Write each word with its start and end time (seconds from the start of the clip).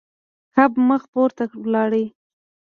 کب 0.53 0.71
مخ 0.87 1.03
پورته 1.13 1.43
لاړ. 1.73 1.91